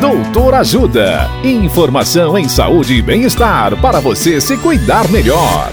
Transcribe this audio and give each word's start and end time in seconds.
Doutor 0.00 0.54
Ajuda. 0.54 1.28
Informação 1.42 2.38
em 2.38 2.48
saúde 2.48 2.94
e 2.94 3.02
bem-estar 3.02 3.76
para 3.80 3.98
você 3.98 4.40
se 4.40 4.56
cuidar 4.56 5.08
melhor. 5.10 5.72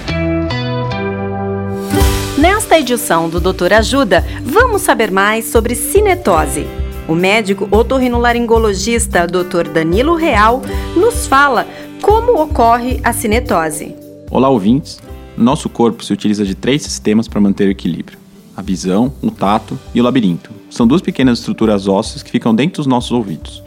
Nesta 2.35 2.79
edição 2.79 3.29
do 3.29 3.39
Doutor 3.39 3.71
Ajuda, 3.71 4.25
vamos 4.43 4.81
saber 4.81 5.11
mais 5.11 5.46
sobre 5.46 5.75
cinetose. 5.75 6.66
O 7.07 7.14
médico 7.14 7.68
otorrinolaringologista 7.70 9.27
Dr. 9.27 9.70
Danilo 9.71 10.16
Real 10.16 10.60
nos 10.98 11.28
fala 11.28 11.68
como 12.02 12.42
ocorre 12.42 13.00
a 13.04 13.14
cinetose. 13.14 13.96
Olá, 14.32 14.50
ouvintes. 14.50 15.00
Nosso 15.38 15.70
corpo 15.70 16.04
se 16.04 16.12
utiliza 16.12 16.44
de 16.44 16.55
três 16.55 16.82
sistemas 16.82 17.28
para 17.28 17.39
manter 17.39 17.68
o 17.68 17.71
equilíbrio: 17.71 18.18
a 18.57 18.64
visão, 18.64 19.14
o 19.21 19.30
tato 19.30 19.78
e 19.94 20.02
o 20.02 20.04
labirinto. 20.04 20.50
São 20.71 20.88
duas 20.88 21.04
pequenas 21.04 21.38
estruturas 21.38 21.88
ósseas 21.88 22.23
que 22.23 22.32
ficam 22.32 22.55
dentro 22.55 22.78
dos 22.78 22.87
nossos 22.87 23.11
ouvidos. 23.11 23.64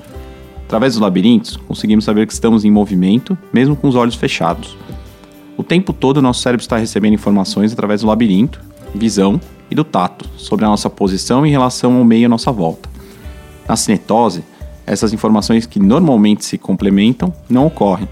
Através 0.68 0.92
dos 0.92 1.00
labirintos, 1.00 1.56
conseguimos 1.56 2.04
saber 2.04 2.26
que 2.26 2.32
estamos 2.34 2.62
em 2.62 2.70
movimento, 2.70 3.38
mesmo 3.50 3.74
com 3.74 3.88
os 3.88 3.94
olhos 3.94 4.14
fechados. 4.14 4.76
O 5.56 5.62
tempo 5.62 5.94
todo, 5.94 6.20
nosso 6.20 6.42
cérebro 6.42 6.60
está 6.60 6.76
recebendo 6.76 7.14
informações 7.14 7.72
através 7.72 8.02
do 8.02 8.06
labirinto, 8.06 8.60
visão 8.94 9.40
e 9.70 9.74
do 9.74 9.82
tato 9.82 10.28
sobre 10.36 10.66
a 10.66 10.68
nossa 10.68 10.90
posição 10.90 11.46
em 11.46 11.50
relação 11.50 11.96
ao 11.96 12.04
meio 12.04 12.26
à 12.26 12.28
nossa 12.28 12.52
volta. 12.52 12.86
Na 13.66 13.76
cinetose, 13.76 14.44
essas 14.84 15.14
informações 15.14 15.64
que 15.64 15.80
normalmente 15.80 16.44
se 16.44 16.58
complementam 16.58 17.32
não 17.48 17.66
ocorrem. 17.66 18.06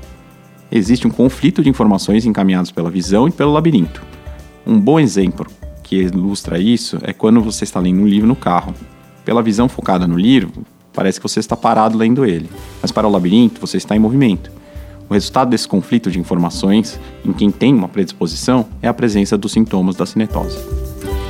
Existe 0.72 1.06
um 1.06 1.10
conflito 1.10 1.62
de 1.62 1.68
informações 1.68 2.24
encaminhadas 2.24 2.70
pela 2.70 2.90
visão 2.90 3.28
e 3.28 3.30
pelo 3.30 3.52
labirinto. 3.52 4.02
Um 4.66 4.80
bom 4.80 4.98
exemplo 4.98 5.46
que 5.82 5.96
ilustra 5.96 6.58
isso 6.58 6.98
é 7.02 7.12
quando 7.12 7.42
você 7.42 7.64
está 7.64 7.78
lendo 7.80 8.00
um 8.00 8.06
livro 8.06 8.26
no 8.26 8.34
carro. 8.34 8.72
Pela 9.26 9.42
visão 9.42 9.68
focada 9.68 10.06
no 10.06 10.16
livro, 10.16 10.64
parece 10.96 11.20
que 11.20 11.28
você 11.28 11.38
está 11.38 11.54
parado 11.54 11.96
lendo 11.96 12.24
ele, 12.24 12.50
mas 12.80 12.90
para 12.90 13.06
o 13.06 13.10
labirinto 13.10 13.60
você 13.60 13.76
está 13.76 13.94
em 13.94 14.00
movimento. 14.00 14.50
O 15.08 15.14
resultado 15.14 15.50
desse 15.50 15.68
conflito 15.68 16.10
de 16.10 16.18
informações 16.18 16.98
em 17.24 17.32
quem 17.32 17.50
tem 17.50 17.72
uma 17.72 17.88
predisposição 17.88 18.66
é 18.82 18.88
a 18.88 18.94
presença 18.94 19.38
dos 19.38 19.52
sintomas 19.52 19.94
da 19.94 20.04
cinetose. 20.04 20.58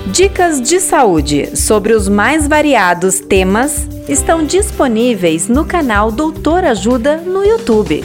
Dicas 0.06 0.62
de 0.62 0.78
saúde 0.80 1.56
sobre 1.56 1.92
os 1.92 2.08
mais 2.08 2.46
variados 2.46 3.18
temas 3.18 3.86
estão 4.08 4.46
disponíveis 4.46 5.48
no 5.48 5.64
canal 5.64 6.12
Doutor 6.12 6.64
Ajuda 6.64 7.18
no 7.18 7.44
YouTube. 7.44 8.04